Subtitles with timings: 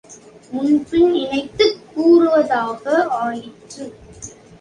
[0.51, 3.07] முன்பின் இணைத்துக் கூற வேண்டுவதாக
[3.07, 3.85] ஆயிற்று.